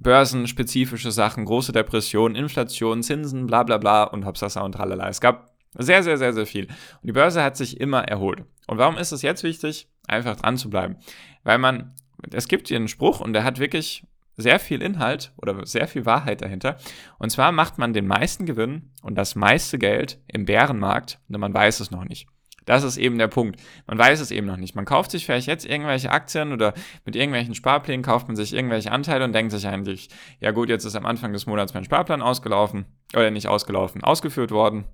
börsenspezifische 0.00 1.12
Sachen, 1.12 1.44
große 1.44 1.72
Depressionen, 1.72 2.34
Inflation, 2.34 3.02
Zinsen, 3.02 3.46
bla 3.46 3.62
bla 3.62 3.78
bla 3.78 4.04
und 4.04 4.24
Hopsasa 4.26 4.60
und 4.62 4.72
tralala. 4.72 5.08
Es 5.08 5.20
gab 5.20 5.50
sehr, 5.78 6.02
sehr, 6.02 6.18
sehr, 6.18 6.32
sehr 6.32 6.46
viel. 6.46 6.66
Und 6.66 7.06
die 7.06 7.12
Börse 7.12 7.42
hat 7.42 7.56
sich 7.56 7.80
immer 7.80 8.02
erholt. 8.02 8.44
Und 8.66 8.78
warum 8.78 8.98
ist 8.98 9.12
es 9.12 9.22
jetzt 9.22 9.44
wichtig? 9.44 9.88
einfach 10.10 10.36
dran 10.36 10.56
zu 10.56 10.68
bleiben. 10.68 10.96
Weil 11.44 11.58
man, 11.58 11.94
es 12.32 12.48
gibt 12.48 12.68
hier 12.68 12.76
einen 12.76 12.88
Spruch 12.88 13.20
und 13.20 13.32
der 13.32 13.44
hat 13.44 13.58
wirklich 13.58 14.04
sehr 14.36 14.58
viel 14.58 14.82
Inhalt 14.82 15.32
oder 15.36 15.64
sehr 15.66 15.86
viel 15.86 16.06
Wahrheit 16.06 16.42
dahinter. 16.42 16.76
Und 17.18 17.30
zwar 17.30 17.52
macht 17.52 17.78
man 17.78 17.92
den 17.92 18.06
meisten 18.06 18.46
Gewinn 18.46 18.90
und 19.02 19.16
das 19.16 19.34
meiste 19.34 19.78
Geld 19.78 20.18
im 20.28 20.46
Bärenmarkt, 20.46 21.20
und 21.28 21.38
man 21.38 21.54
weiß 21.54 21.80
es 21.80 21.90
noch 21.90 22.04
nicht. 22.04 22.26
Das 22.64 22.82
ist 22.82 22.96
eben 22.96 23.18
der 23.18 23.28
Punkt. 23.28 23.60
Man 23.86 23.98
weiß 23.98 24.20
es 24.20 24.30
eben 24.30 24.46
noch 24.46 24.56
nicht. 24.56 24.74
Man 24.74 24.84
kauft 24.84 25.10
sich 25.10 25.26
vielleicht 25.26 25.46
jetzt 25.46 25.66
irgendwelche 25.66 26.10
Aktien 26.10 26.52
oder 26.52 26.74
mit 27.04 27.16
irgendwelchen 27.16 27.54
Sparplänen 27.54 28.02
kauft 28.02 28.28
man 28.28 28.36
sich 28.36 28.52
irgendwelche 28.52 28.92
Anteile 28.92 29.24
und 29.24 29.32
denkt 29.32 29.52
sich 29.52 29.66
eigentlich, 29.66 30.08
ja 30.40 30.50
gut, 30.50 30.68
jetzt 30.68 30.84
ist 30.84 30.96
am 30.96 31.06
Anfang 31.06 31.32
des 31.32 31.46
Monats 31.46 31.74
mein 31.74 31.84
Sparplan 31.84 32.22
ausgelaufen 32.22 32.86
oder 33.14 33.30
nicht 33.30 33.48
ausgelaufen, 33.48 34.02
ausgeführt 34.04 34.50
worden. 34.50 34.84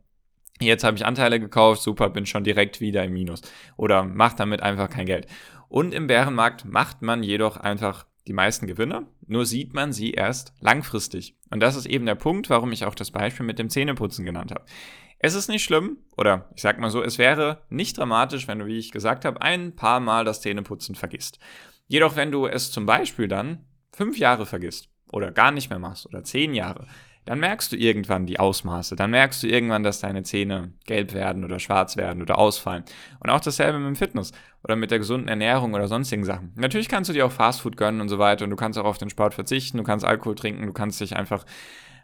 Jetzt 0.61 0.85
habe 0.85 0.97
ich 0.97 1.05
Anteile 1.05 1.39
gekauft, 1.39 1.83
super, 1.83 2.09
bin 2.09 2.25
schon 2.25 2.45
direkt 2.45 2.81
wieder 2.81 3.05
im 3.05 3.13
Minus. 3.13 3.43
Oder 3.77 4.05
macht 4.05 4.41
damit 4.41 4.63
einfach 4.63 4.89
kein 4.89 5.05
Geld. 5.05 5.27
Und 5.69 5.93
im 5.93 6.07
Bärenmarkt 6.07 6.65
macht 6.65 7.03
man 7.03 7.23
jedoch 7.23 7.59
einfach 7.59 8.07
die 8.27 8.33
meisten 8.33 8.67
Gewinne, 8.67 9.07
nur 9.27 9.47
sieht 9.47 9.75
man 9.75 9.93
sie 9.93 10.13
erst 10.13 10.53
langfristig. 10.61 11.37
Und 11.51 11.61
das 11.61 11.77
ist 11.77 11.87
eben 11.87 12.07
der 12.07 12.15
Punkt, 12.15 12.51
warum 12.51 12.73
ich 12.73 12.85
auch 12.85 12.95
das 12.95 13.11
Beispiel 13.11 13.47
mit 13.47 13.59
dem 13.59 13.71
Zähneputzen 13.71 14.25
genannt 14.25 14.51
habe. 14.51 14.65
Es 15.19 15.35
ist 15.35 15.49
nicht 15.49 15.65
schlimm, 15.65 15.99
oder 16.17 16.51
ich 16.55 16.63
sag 16.63 16.79
mal 16.79 16.91
so, 16.91 17.03
es 17.03 17.19
wäre 17.19 17.63
nicht 17.71 17.97
dramatisch, 17.97 18.49
wenn 18.49 18.59
du, 18.59 18.67
wie 18.67 18.79
ich 18.79 18.93
gesagt 18.93 19.25
habe, 19.25 19.41
ein 19.41 19.75
paar 19.75 20.01
Mal 20.01 20.25
das 20.25 20.41
Zähneputzen 20.41 20.95
vergisst. 20.95 21.39
Jedoch, 21.87 22.17
wenn 22.17 22.33
du 22.33 22.47
es 22.47 22.71
zum 22.71 22.85
Beispiel 22.85 23.29
dann 23.29 23.65
fünf 23.93 24.19
Jahre 24.19 24.45
vergisst 24.45 24.91
oder 25.11 25.31
gar 25.31 25.53
nicht 25.53 25.71
mehr 25.71 25.79
machst 25.79 26.07
oder 26.07 26.23
zehn 26.23 26.53
Jahre, 26.53 26.87
dann 27.27 27.41
merkst 27.41 27.73
du 27.73 27.77
irgendwann 27.77 28.25
die 28.25 28.39
Ausmaße. 28.39 28.97
Dann 28.97 29.11
merkst 29.11 29.43
du 29.43 29.49
irgendwann, 29.49 29.83
dass 29.83 30.01
deine 30.01 30.23
Zähne 30.23 30.73
gelb 30.87 31.13
werden 31.13 31.45
oder 31.45 31.59
schwarz 31.59 31.97
werden 31.97 32.23
oder 32.23 32.39
ausfallen. 32.39 32.85
Und 33.21 33.31
auch 33.31 33.41
dasselbe 33.41 33.79
mit 33.79 33.89
dem 33.89 33.97
Fitness 33.97 34.33
oder 34.63 34.77
mit 34.77 34.91
der 34.91 34.99
gesunden 34.99 35.29
Ernährung 35.29 35.75
oder 35.75 35.89
sonstigen 35.89 36.25
Sachen. 36.25 36.53
Natürlich 36.55 36.89
kannst 36.89 37.11
du 37.11 37.13
dir 37.13 37.27
auch 37.27 37.33
Fastfood 37.33 37.77
gönnen 37.77 38.01
und 38.01 38.09
so 38.09 38.19
weiter 38.19 38.45
und 38.45 38.51
du 38.51 38.57
kannst 38.57 38.79
auch 38.79 38.85
auf 38.85 38.99
den 38.99 39.11
Sport 39.11 39.35
verzichten, 39.35 39.77
du 39.77 39.85
kannst 39.85 40.05
Alkohol 40.05 40.37
trinken, 40.37 40.67
du 40.67 40.73
kannst 40.73 41.01
dich 41.01 41.17
einfach 41.17 41.45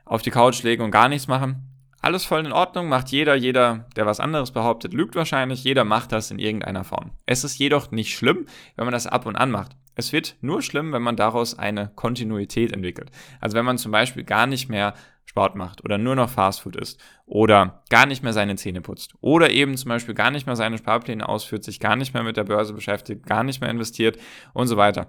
auf 0.04 0.22
die 0.22 0.30
Couch 0.30 0.62
legen 0.64 0.82
und 0.82 0.90
gar 0.90 1.08
nichts 1.08 1.28
machen. 1.28 1.68
Alles 2.00 2.24
voll 2.24 2.44
in 2.44 2.52
Ordnung, 2.52 2.88
macht 2.88 3.10
jeder, 3.10 3.36
jeder, 3.36 3.86
der 3.94 4.06
was 4.06 4.18
anderes 4.18 4.50
behauptet, 4.50 4.92
lügt 4.92 5.14
wahrscheinlich, 5.14 5.62
jeder 5.62 5.84
macht 5.84 6.10
das 6.10 6.32
in 6.32 6.40
irgendeiner 6.40 6.82
Form. 6.82 7.12
Es 7.26 7.44
ist 7.44 7.58
jedoch 7.58 7.92
nicht 7.92 8.16
schlimm, 8.16 8.46
wenn 8.74 8.86
man 8.86 8.92
das 8.92 9.06
ab 9.06 9.24
und 9.24 9.36
an 9.36 9.52
macht. 9.52 9.76
Es 9.94 10.12
wird 10.12 10.36
nur 10.40 10.62
schlimm, 10.62 10.92
wenn 10.92 11.02
man 11.02 11.16
daraus 11.16 11.58
eine 11.58 11.92
Kontinuität 11.94 12.72
entwickelt. 12.72 13.10
Also 13.40 13.56
wenn 13.56 13.64
man 13.64 13.78
zum 13.78 13.92
Beispiel 13.92 14.24
gar 14.24 14.46
nicht 14.46 14.68
mehr 14.68 14.94
Sport 15.32 15.56
macht 15.56 15.82
oder 15.82 15.98
nur 15.98 16.14
noch 16.14 16.28
Fastfood 16.28 16.76
isst 16.76 17.00
oder 17.24 17.82
gar 17.88 18.06
nicht 18.06 18.22
mehr 18.22 18.34
seine 18.34 18.56
Zähne 18.56 18.82
putzt 18.82 19.14
oder 19.20 19.50
eben 19.50 19.76
zum 19.76 19.88
Beispiel 19.88 20.14
gar 20.14 20.30
nicht 20.30 20.46
mehr 20.46 20.56
seine 20.56 20.78
Sparpläne 20.78 21.28
ausführt, 21.28 21.64
sich 21.64 21.80
gar 21.80 21.96
nicht 21.96 22.12
mehr 22.12 22.22
mit 22.22 22.36
der 22.36 22.44
Börse 22.44 22.74
beschäftigt, 22.74 23.26
gar 23.26 23.42
nicht 23.42 23.60
mehr 23.60 23.70
investiert 23.70 24.18
und 24.52 24.66
so 24.66 24.76
weiter 24.76 25.08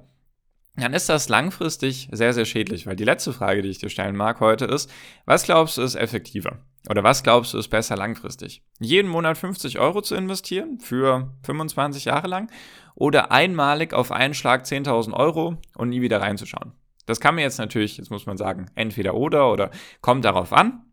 dann 0.75 0.93
ist 0.93 1.07
das 1.07 1.29
langfristig 1.29 2.09
sehr, 2.11 2.33
sehr 2.33 2.45
schädlich, 2.45 2.87
weil 2.87 2.95
die 2.95 3.03
letzte 3.03 3.31
Frage, 3.31 3.61
die 3.61 3.69
ich 3.69 3.77
dir 3.77 3.89
stellen 3.89 4.15
mag 4.15 4.39
heute 4.39 4.65
ist, 4.65 4.91
was 5.25 5.43
glaubst 5.43 5.77
du 5.77 5.83
ist 5.83 5.95
effektiver? 5.95 6.57
Oder 6.89 7.03
was 7.03 7.21
glaubst 7.21 7.53
du 7.53 7.59
ist 7.59 7.67
besser 7.67 7.95
langfristig? 7.95 8.63
Jeden 8.79 9.09
Monat 9.09 9.37
50 9.37 9.79
Euro 9.79 10.01
zu 10.01 10.15
investieren 10.15 10.79
für 10.79 11.31
25 11.43 12.05
Jahre 12.05 12.27
lang 12.27 12.51
oder 12.95 13.31
einmalig 13.31 13.93
auf 13.93 14.11
einen 14.11 14.33
Schlag 14.33 14.65
10.000 14.65 15.13
Euro 15.13 15.57
und 15.75 15.89
nie 15.89 16.01
wieder 16.01 16.21
reinzuschauen? 16.21 16.73
Das 17.05 17.19
kann 17.19 17.35
mir 17.35 17.41
jetzt 17.41 17.57
natürlich, 17.57 17.97
jetzt 17.97 18.11
muss 18.11 18.25
man 18.25 18.37
sagen, 18.37 18.71
entweder 18.75 19.15
oder 19.15 19.51
oder 19.51 19.71
kommt 20.01 20.25
darauf 20.25 20.53
an. 20.53 20.85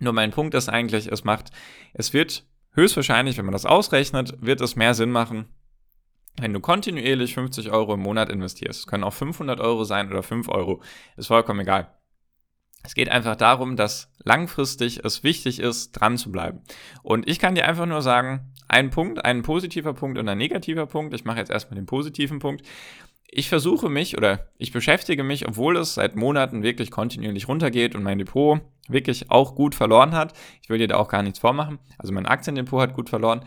Nur 0.00 0.12
mein 0.12 0.30
Punkt 0.30 0.54
ist 0.54 0.68
eigentlich, 0.68 1.10
es 1.10 1.24
macht, 1.24 1.50
es 1.92 2.12
wird 2.12 2.44
höchstwahrscheinlich, 2.72 3.38
wenn 3.38 3.44
man 3.44 3.52
das 3.52 3.66
ausrechnet, 3.66 4.34
wird 4.40 4.60
es 4.60 4.76
mehr 4.76 4.94
Sinn 4.94 5.10
machen, 5.10 5.48
wenn 6.40 6.52
du 6.52 6.60
kontinuierlich 6.60 7.34
50 7.34 7.70
Euro 7.70 7.94
im 7.94 8.00
Monat 8.00 8.30
investierst, 8.30 8.86
können 8.86 9.04
auch 9.04 9.12
500 9.12 9.60
Euro 9.60 9.84
sein 9.84 10.10
oder 10.10 10.22
5 10.22 10.48
Euro, 10.48 10.80
ist 11.16 11.26
vollkommen 11.26 11.60
egal. 11.60 11.92
Es 12.84 12.94
geht 12.94 13.08
einfach 13.08 13.34
darum, 13.34 13.74
dass 13.74 14.12
langfristig 14.22 15.04
es 15.04 15.24
wichtig 15.24 15.58
ist, 15.58 15.92
dran 15.92 16.16
zu 16.16 16.30
bleiben. 16.30 16.62
Und 17.02 17.28
ich 17.28 17.40
kann 17.40 17.56
dir 17.56 17.66
einfach 17.66 17.86
nur 17.86 18.02
sagen, 18.02 18.52
ein 18.68 18.90
Punkt, 18.90 19.24
ein 19.24 19.42
positiver 19.42 19.94
Punkt 19.94 20.16
und 20.16 20.28
ein 20.28 20.38
negativer 20.38 20.86
Punkt. 20.86 21.12
Ich 21.12 21.24
mache 21.24 21.38
jetzt 21.38 21.50
erstmal 21.50 21.76
den 21.76 21.86
positiven 21.86 22.38
Punkt. 22.38 22.64
Ich 23.30 23.50
versuche 23.50 23.90
mich 23.90 24.16
oder 24.16 24.48
ich 24.56 24.72
beschäftige 24.72 25.22
mich, 25.22 25.46
obwohl 25.46 25.76
es 25.76 25.94
seit 25.94 26.16
Monaten 26.16 26.62
wirklich 26.62 26.90
kontinuierlich 26.90 27.46
runtergeht 27.46 27.94
und 27.94 28.02
mein 28.02 28.18
Depot 28.18 28.60
wirklich 28.88 29.30
auch 29.30 29.54
gut 29.54 29.74
verloren 29.74 30.12
hat. 30.12 30.32
Ich 30.62 30.70
will 30.70 30.78
dir 30.78 30.88
da 30.88 30.96
auch 30.96 31.08
gar 31.08 31.22
nichts 31.22 31.38
vormachen. 31.38 31.78
Also 31.98 32.14
mein 32.14 32.26
Aktiendepot 32.26 32.80
hat 32.80 32.94
gut 32.94 33.10
verloren. 33.10 33.44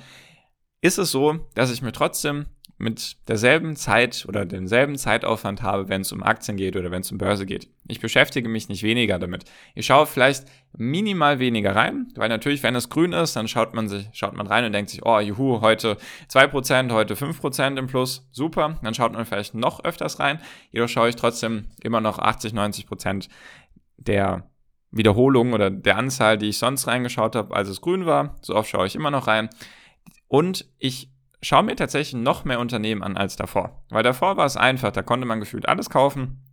Ist 0.81 0.99
es 0.99 1.11
so, 1.11 1.47
dass 1.55 1.71
ich 1.71 1.81
mir 1.81 1.91
trotzdem 1.91 2.45
mit 2.81 3.27
derselben 3.27 3.75
Zeit 3.75 4.25
oder 4.27 4.43
demselben 4.43 4.97
Zeitaufwand 4.97 5.61
habe, 5.61 5.87
wenn 5.87 6.01
es 6.01 6.11
um 6.11 6.23
Aktien 6.23 6.57
geht 6.57 6.75
oder 6.75 6.89
wenn 6.89 7.01
es 7.01 7.11
um 7.11 7.19
Börse 7.19 7.45
geht. 7.45 7.69
Ich 7.87 7.99
beschäftige 7.99 8.49
mich 8.49 8.69
nicht 8.69 8.81
weniger 8.81 9.19
damit. 9.19 9.45
Ich 9.75 9.85
schaue 9.85 10.07
vielleicht 10.07 10.45
minimal 10.75 11.37
weniger 11.37 11.75
rein, 11.75 12.07
weil 12.15 12.29
natürlich, 12.29 12.63
wenn 12.63 12.75
es 12.75 12.89
grün 12.89 13.13
ist, 13.13 13.35
dann 13.35 13.47
schaut 13.47 13.75
man 13.75 13.87
sich, 13.87 14.09
schaut 14.13 14.35
man 14.35 14.47
rein 14.47 14.65
und 14.65 14.73
denkt 14.73 14.89
sich, 14.89 15.05
oh, 15.05 15.19
juhu, 15.19 15.61
heute 15.61 15.97
2%, 16.27 16.91
heute 16.91 17.13
5% 17.13 17.77
im 17.77 17.85
Plus, 17.85 18.27
super. 18.31 18.79
Dann 18.81 18.95
schaut 18.95 19.13
man 19.13 19.25
vielleicht 19.25 19.53
noch 19.53 19.83
öfters 19.83 20.19
rein. 20.19 20.39
Jedoch 20.71 20.89
schaue 20.89 21.09
ich 21.09 21.15
trotzdem 21.15 21.67
immer 21.83 22.01
noch 22.01 22.17
80, 22.17 22.53
90% 22.53 23.29
der 23.97 24.49
Wiederholung 24.89 25.53
oder 25.53 25.69
der 25.69 25.97
Anzahl, 25.97 26.39
die 26.39 26.49
ich 26.49 26.57
sonst 26.57 26.87
reingeschaut 26.87 27.35
habe, 27.35 27.55
als 27.55 27.69
es 27.69 27.79
grün 27.79 28.07
war. 28.07 28.37
So 28.41 28.55
oft 28.55 28.69
schaue 28.69 28.87
ich 28.87 28.95
immer 28.95 29.11
noch 29.11 29.27
rein. 29.27 29.49
Und 30.27 30.65
ich 30.79 31.10
schaue 31.41 31.63
mir 31.63 31.75
tatsächlich 31.75 32.21
noch 32.21 32.45
mehr 32.45 32.59
Unternehmen 32.59 33.03
an 33.03 33.17
als 33.17 33.35
davor. 33.35 33.83
Weil 33.89 34.03
davor 34.03 34.37
war 34.37 34.45
es 34.45 34.57
einfach, 34.57 34.91
da 34.91 35.01
konnte 35.01 35.25
man 35.25 35.39
gefühlt 35.39 35.67
alles 35.67 35.89
kaufen. 35.89 36.43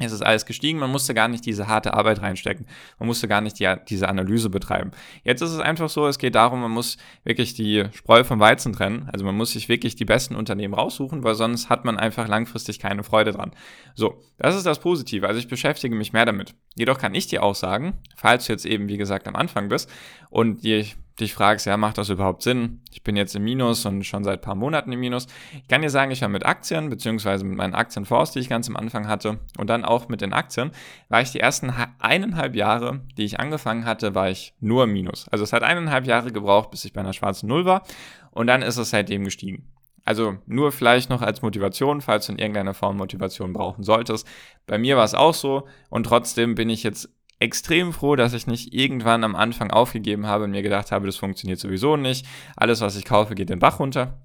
Es 0.00 0.10
ist 0.10 0.22
alles 0.22 0.44
gestiegen, 0.44 0.80
man 0.80 0.90
musste 0.90 1.14
gar 1.14 1.28
nicht 1.28 1.46
diese 1.46 1.68
harte 1.68 1.94
Arbeit 1.94 2.20
reinstecken. 2.20 2.66
Man 2.98 3.06
musste 3.06 3.28
gar 3.28 3.40
nicht 3.40 3.60
die, 3.60 3.72
diese 3.88 4.08
Analyse 4.08 4.50
betreiben. 4.50 4.90
Jetzt 5.22 5.40
ist 5.40 5.52
es 5.52 5.60
einfach 5.60 5.88
so, 5.88 6.08
es 6.08 6.18
geht 6.18 6.34
darum, 6.34 6.60
man 6.60 6.72
muss 6.72 6.96
wirklich 7.22 7.54
die 7.54 7.84
Spreu 7.92 8.24
vom 8.24 8.40
Weizen 8.40 8.72
trennen. 8.72 9.08
Also 9.12 9.24
man 9.24 9.36
muss 9.36 9.52
sich 9.52 9.68
wirklich 9.68 9.94
die 9.94 10.04
besten 10.04 10.34
Unternehmen 10.34 10.74
raussuchen, 10.74 11.22
weil 11.22 11.36
sonst 11.36 11.70
hat 11.70 11.84
man 11.84 11.96
einfach 11.96 12.26
langfristig 12.26 12.80
keine 12.80 13.04
Freude 13.04 13.30
dran. 13.30 13.52
So, 13.94 14.20
das 14.36 14.56
ist 14.56 14.66
das 14.66 14.80
Positive. 14.80 15.28
Also 15.28 15.38
ich 15.38 15.46
beschäftige 15.46 15.94
mich 15.94 16.12
mehr 16.12 16.26
damit. 16.26 16.56
Jedoch 16.74 16.98
kann 16.98 17.14
ich 17.14 17.28
dir 17.28 17.44
auch 17.44 17.54
sagen, 17.54 18.00
falls 18.16 18.46
du 18.46 18.52
jetzt 18.52 18.66
eben, 18.66 18.88
wie 18.88 18.96
gesagt, 18.96 19.28
am 19.28 19.36
Anfang 19.36 19.68
bist 19.68 19.88
und 20.28 20.64
dir 20.64 20.84
dich 21.20 21.34
fragst, 21.34 21.66
ja, 21.66 21.76
macht 21.76 21.98
das 21.98 22.08
überhaupt 22.08 22.42
Sinn? 22.42 22.80
Ich 22.90 23.02
bin 23.02 23.14
jetzt 23.14 23.36
im 23.36 23.44
Minus 23.44 23.86
und 23.86 24.04
schon 24.04 24.24
seit 24.24 24.42
paar 24.42 24.54
Monaten 24.54 24.90
im 24.92 25.00
Minus. 25.00 25.26
Ich 25.52 25.68
kann 25.68 25.82
dir 25.82 25.90
sagen, 25.90 26.10
ich 26.10 26.22
war 26.22 26.28
mit 26.28 26.44
Aktien, 26.44 26.90
beziehungsweise 26.90 27.44
mit 27.44 27.56
meinen 27.56 27.74
Aktienfonds, 27.74 28.32
die 28.32 28.40
ich 28.40 28.48
ganz 28.48 28.68
am 28.68 28.76
Anfang 28.76 29.06
hatte, 29.06 29.38
und 29.56 29.70
dann 29.70 29.84
auch 29.84 30.08
mit 30.08 30.20
den 30.20 30.32
Aktien, 30.32 30.72
war 31.08 31.20
ich 31.20 31.30
die 31.30 31.40
ersten 31.40 31.72
eineinhalb 31.98 32.56
Jahre, 32.56 33.02
die 33.16 33.24
ich 33.24 33.38
angefangen 33.38 33.84
hatte, 33.84 34.14
war 34.14 34.28
ich 34.28 34.54
nur 34.60 34.84
im 34.84 34.92
Minus. 34.92 35.28
Also 35.28 35.44
es 35.44 35.52
hat 35.52 35.62
eineinhalb 35.62 36.06
Jahre 36.06 36.32
gebraucht, 36.32 36.70
bis 36.70 36.84
ich 36.84 36.92
bei 36.92 37.00
einer 37.00 37.12
schwarzen 37.12 37.48
Null 37.48 37.64
war, 37.64 37.84
und 38.32 38.48
dann 38.48 38.62
ist 38.62 38.76
es 38.76 38.90
seitdem 38.90 39.24
gestiegen. 39.24 39.68
Also 40.04 40.36
nur 40.46 40.70
vielleicht 40.70 41.08
noch 41.08 41.22
als 41.22 41.40
Motivation, 41.40 42.00
falls 42.00 42.26
du 42.26 42.32
in 42.32 42.38
irgendeiner 42.38 42.74
Form 42.74 42.96
Motivation 42.96 43.52
brauchen 43.52 43.84
solltest. 43.84 44.26
Bei 44.66 44.76
mir 44.76 44.96
war 44.96 45.04
es 45.04 45.14
auch 45.14 45.32
so 45.32 45.66
und 45.88 46.04
trotzdem 46.04 46.54
bin 46.54 46.68
ich 46.68 46.82
jetzt 46.82 47.08
extrem 47.44 47.92
froh, 47.92 48.16
dass 48.16 48.32
ich 48.32 48.46
nicht 48.46 48.74
irgendwann 48.74 49.22
am 49.22 49.36
Anfang 49.36 49.70
aufgegeben 49.70 50.26
habe 50.26 50.44
und 50.44 50.50
mir 50.50 50.62
gedacht 50.62 50.90
habe, 50.90 51.06
das 51.06 51.16
funktioniert 51.16 51.60
sowieso 51.60 51.96
nicht. 51.96 52.26
Alles, 52.56 52.80
was 52.80 52.96
ich 52.96 53.04
kaufe, 53.04 53.34
geht 53.34 53.50
den 53.50 53.58
Bach 53.60 53.78
runter. 53.78 54.18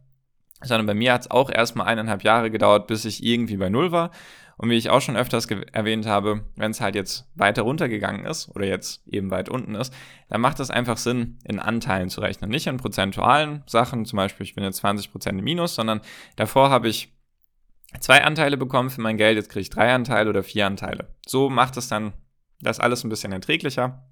Sondern 0.61 0.87
bei 0.87 0.93
mir 0.93 1.13
hat 1.13 1.21
es 1.21 1.31
auch 1.31 1.49
erstmal 1.49 1.87
eineinhalb 1.87 2.23
Jahre 2.23 2.51
gedauert, 2.51 2.87
bis 2.87 3.05
ich 3.05 3.23
irgendwie 3.23 3.57
bei 3.57 3.69
Null 3.69 3.91
war. 3.91 4.11
Und 4.57 4.69
wie 4.69 4.75
ich 4.75 4.89
auch 4.89 4.99
schon 4.99 5.15
öfters 5.15 5.45
erwähnt 5.45 6.05
habe, 6.05 6.43
wenn 6.57 6.71
es 6.71 6.81
halt 6.81 6.93
jetzt 6.93 7.29
weiter 7.35 7.61
runtergegangen 7.61 8.25
ist 8.25 8.49
oder 8.55 8.65
jetzt 8.65 9.07
eben 9.07 9.31
weit 9.31 9.47
unten 9.47 9.73
ist, 9.75 9.93
dann 10.27 10.41
macht 10.41 10.59
es 10.59 10.69
einfach 10.69 10.97
Sinn, 10.97 11.39
in 11.45 11.59
Anteilen 11.59 12.09
zu 12.09 12.19
rechnen. 12.19 12.49
Nicht 12.49 12.67
in 12.67 12.75
prozentualen 12.75 13.63
Sachen, 13.67 14.03
zum 14.03 14.17
Beispiel 14.17 14.45
ich 14.45 14.55
bin 14.55 14.65
jetzt 14.65 14.83
20% 14.83 15.29
im 15.29 15.43
Minus, 15.45 15.75
sondern 15.75 16.01
davor 16.35 16.71
habe 16.71 16.89
ich 16.89 17.13
zwei 18.01 18.23
Anteile 18.25 18.57
bekommen 18.57 18.89
für 18.89 18.99
mein 18.99 19.15
Geld, 19.15 19.37
jetzt 19.37 19.49
kriege 19.49 19.61
ich 19.61 19.69
drei 19.69 19.93
Anteile 19.93 20.29
oder 20.29 20.43
vier 20.43 20.67
Anteile. 20.67 21.07
So 21.25 21.49
macht 21.49 21.77
es 21.77 21.87
dann 21.87 22.11
das 22.61 22.79
alles 22.79 23.03
ein 23.03 23.09
bisschen 23.09 23.31
erträglicher. 23.31 24.03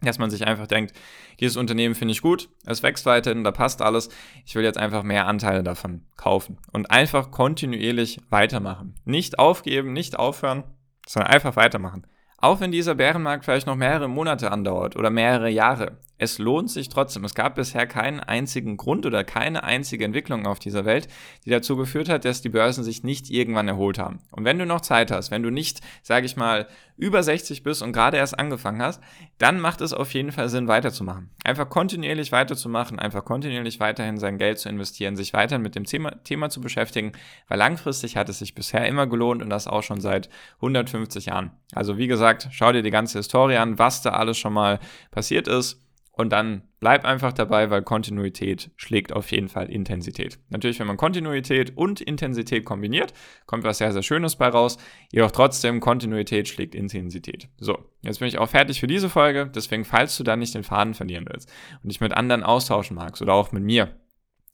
Dass 0.00 0.18
man 0.18 0.30
sich 0.30 0.46
einfach 0.46 0.68
denkt, 0.68 0.92
dieses 1.40 1.56
Unternehmen 1.56 1.96
finde 1.96 2.12
ich 2.12 2.22
gut, 2.22 2.48
es 2.64 2.84
wächst 2.84 3.04
weiterhin, 3.04 3.42
da 3.42 3.50
passt 3.50 3.82
alles. 3.82 4.10
Ich 4.46 4.54
will 4.54 4.62
jetzt 4.62 4.78
einfach 4.78 5.02
mehr 5.02 5.26
Anteile 5.26 5.64
davon 5.64 6.02
kaufen 6.16 6.58
und 6.70 6.92
einfach 6.92 7.32
kontinuierlich 7.32 8.20
weitermachen. 8.30 8.94
Nicht 9.04 9.40
aufgeben, 9.40 9.92
nicht 9.92 10.16
aufhören, 10.16 10.62
sondern 11.04 11.32
einfach 11.32 11.56
weitermachen. 11.56 12.06
Auch 12.36 12.60
wenn 12.60 12.70
dieser 12.70 12.94
Bärenmarkt 12.94 13.44
vielleicht 13.44 13.66
noch 13.66 13.74
mehrere 13.74 14.08
Monate 14.08 14.52
andauert 14.52 14.94
oder 14.94 15.10
mehrere 15.10 15.50
Jahre, 15.50 15.98
es 16.18 16.38
lohnt 16.38 16.70
sich 16.70 16.88
trotzdem. 16.88 17.24
Es 17.24 17.34
gab 17.34 17.54
bisher 17.54 17.86
keinen 17.86 18.20
einzigen 18.20 18.76
Grund 18.76 19.06
oder 19.06 19.22
keine 19.22 19.62
einzige 19.62 20.04
Entwicklung 20.04 20.46
auf 20.46 20.58
dieser 20.58 20.84
Welt, 20.84 21.08
die 21.44 21.50
dazu 21.50 21.76
geführt 21.76 22.08
hat, 22.08 22.24
dass 22.24 22.42
die 22.42 22.48
Börsen 22.48 22.82
sich 22.82 23.04
nicht 23.04 23.30
irgendwann 23.30 23.68
erholt 23.68 23.98
haben. 23.98 24.18
Und 24.32 24.44
wenn 24.44 24.58
du 24.58 24.66
noch 24.66 24.80
Zeit 24.80 25.12
hast, 25.12 25.30
wenn 25.30 25.44
du 25.44 25.50
nicht, 25.50 25.80
sage 26.02 26.26
ich 26.26 26.36
mal, 26.36 26.66
über 26.96 27.22
60 27.22 27.62
bist 27.62 27.80
und 27.82 27.92
gerade 27.92 28.16
erst 28.16 28.36
angefangen 28.36 28.82
hast, 28.82 29.00
dann 29.38 29.60
macht 29.60 29.80
es 29.80 29.92
auf 29.92 30.12
jeden 30.12 30.32
Fall 30.32 30.48
Sinn, 30.48 30.66
weiterzumachen. 30.66 31.30
Einfach 31.44 31.68
kontinuierlich 31.68 32.32
weiterzumachen, 32.32 32.98
einfach 32.98 33.24
kontinuierlich 33.24 33.78
weiterhin 33.78 34.18
sein 34.18 34.36
Geld 34.36 34.58
zu 34.58 34.68
investieren, 34.68 35.14
sich 35.14 35.32
weiterhin 35.32 35.62
mit 35.62 35.76
dem 35.76 35.84
Thema, 35.84 36.10
Thema 36.24 36.50
zu 36.50 36.60
beschäftigen, 36.60 37.12
weil 37.46 37.58
langfristig 37.58 38.16
hat 38.16 38.28
es 38.28 38.40
sich 38.40 38.56
bisher 38.56 38.86
immer 38.88 39.06
gelohnt 39.06 39.42
und 39.42 39.50
das 39.50 39.68
auch 39.68 39.84
schon 39.84 40.00
seit 40.00 40.28
150 40.56 41.26
Jahren. 41.26 41.52
Also 41.72 41.96
wie 41.96 42.08
gesagt, 42.08 42.48
schau 42.50 42.72
dir 42.72 42.82
die 42.82 42.90
ganze 42.90 43.18
Historie 43.18 43.56
an, 43.56 43.78
was 43.78 44.02
da 44.02 44.10
alles 44.10 44.36
schon 44.36 44.52
mal 44.52 44.80
passiert 45.12 45.46
ist 45.46 45.80
und 46.18 46.30
dann 46.30 46.62
bleib 46.80 47.04
einfach 47.04 47.32
dabei, 47.32 47.70
weil 47.70 47.82
Kontinuität 47.82 48.72
schlägt 48.76 49.12
auf 49.12 49.30
jeden 49.30 49.48
Fall 49.48 49.70
Intensität. 49.70 50.40
Natürlich, 50.50 50.80
wenn 50.80 50.88
man 50.88 50.96
Kontinuität 50.96 51.76
und 51.76 52.00
Intensität 52.00 52.64
kombiniert, 52.64 53.14
kommt 53.46 53.62
was 53.62 53.78
sehr, 53.78 53.92
sehr 53.92 54.02
Schönes 54.02 54.34
bei 54.34 54.48
raus. 54.48 54.78
Jedoch 55.12 55.30
trotzdem, 55.30 55.78
Kontinuität 55.78 56.48
schlägt 56.48 56.74
Intensität. 56.74 57.48
So, 57.58 57.78
jetzt 58.02 58.18
bin 58.18 58.26
ich 58.26 58.38
auch 58.38 58.48
fertig 58.48 58.80
für 58.80 58.88
diese 58.88 59.08
Folge. 59.08 59.48
Deswegen, 59.54 59.84
falls 59.84 60.16
du 60.16 60.24
da 60.24 60.34
nicht 60.34 60.56
den 60.56 60.64
Faden 60.64 60.94
verlieren 60.94 61.24
willst 61.30 61.50
und 61.84 61.92
dich 61.92 62.00
mit 62.00 62.12
anderen 62.12 62.42
austauschen 62.42 62.96
magst 62.96 63.22
oder 63.22 63.34
auch 63.34 63.52
mit 63.52 63.62
mir, 63.62 63.94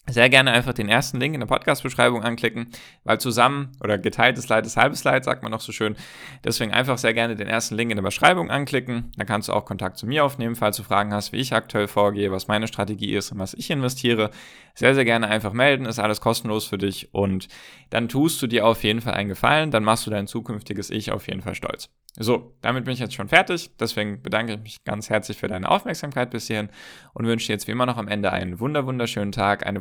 sehr 0.06 0.28
gerne 0.28 0.52
einfach 0.52 0.74
den 0.74 0.88
ersten 0.88 1.18
Link 1.18 1.34
in 1.34 1.40
der 1.40 1.46
Podcast-Beschreibung 1.46 2.22
anklicken, 2.22 2.66
weil 3.04 3.18
zusammen 3.18 3.72
oder 3.80 3.96
geteiltes 3.96 4.48
Leid 4.48 4.66
ist 4.66 4.76
halbes 4.76 5.02
Leid, 5.04 5.24
sagt 5.24 5.42
man 5.42 5.50
noch 5.50 5.62
so 5.62 5.72
schön. 5.72 5.96
Deswegen 6.44 6.72
einfach 6.72 6.98
sehr 6.98 7.14
gerne 7.14 7.36
den 7.36 7.48
ersten 7.48 7.74
Link 7.74 7.90
in 7.90 7.96
der 7.96 8.02
Beschreibung 8.02 8.50
anklicken. 8.50 9.12
Da 9.16 9.24
kannst 9.24 9.48
du 9.48 9.54
auch 9.54 9.64
Kontakt 9.64 9.96
zu 9.96 10.06
mir 10.06 10.24
aufnehmen, 10.24 10.56
falls 10.56 10.76
du 10.76 10.82
Fragen 10.82 11.14
hast, 11.14 11.32
wie 11.32 11.38
ich 11.38 11.54
aktuell 11.54 11.88
vorgehe, 11.88 12.30
was 12.30 12.48
meine 12.48 12.68
Strategie 12.68 13.14
ist 13.14 13.32
und 13.32 13.38
was 13.38 13.54
ich 13.54 13.70
investiere. 13.70 14.30
Sehr, 14.74 14.94
sehr 14.94 15.04
gerne 15.04 15.28
einfach 15.28 15.52
melden, 15.52 15.86
ist 15.86 15.98
alles 15.98 16.20
kostenlos 16.20 16.66
für 16.66 16.78
dich 16.78 17.14
und 17.14 17.48
dann 17.90 18.08
tust 18.08 18.42
du 18.42 18.46
dir 18.46 18.66
auf 18.66 18.82
jeden 18.82 19.00
Fall 19.00 19.14
einen 19.14 19.28
Gefallen, 19.28 19.70
dann 19.70 19.84
machst 19.84 20.06
du 20.06 20.10
dein 20.10 20.26
zukünftiges 20.26 20.90
Ich 20.90 21.12
auf 21.12 21.28
jeden 21.28 21.42
Fall 21.42 21.54
stolz. 21.54 21.88
So, 22.16 22.54
damit 22.60 22.84
bin 22.84 22.94
ich 22.94 23.00
jetzt 23.00 23.14
schon 23.14 23.28
fertig. 23.28 23.70
Deswegen 23.80 24.22
bedanke 24.22 24.54
ich 24.54 24.60
mich 24.60 24.84
ganz 24.84 25.10
herzlich 25.10 25.36
für 25.36 25.48
deine 25.48 25.68
Aufmerksamkeit 25.68 26.30
bis 26.30 26.46
hierhin 26.46 26.68
und 27.12 27.26
wünsche 27.26 27.48
dir 27.48 27.54
jetzt 27.54 27.66
wie 27.66 27.72
immer 27.72 27.86
noch 27.86 27.96
am 27.96 28.06
Ende 28.06 28.32
einen 28.32 28.60
wunder 28.60 28.86
wunderschönen 28.86 29.32
Tag, 29.32 29.66
eine 29.66 29.80